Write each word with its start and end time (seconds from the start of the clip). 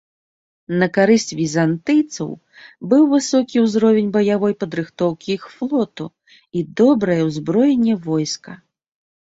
На 0.83 0.85
карысць 0.97 1.33
візантыйцаў 1.41 2.31
быў 2.93 3.03
высокі 3.13 3.57
ўзровень 3.65 4.09
баявой 4.17 4.57
падрыхтоўкі 4.63 5.27
іх 5.37 5.43
флоту 5.59 6.07
і 6.59 6.65
добрае 6.81 7.21
ўзбраенне 7.29 7.95
войска. 8.09 8.51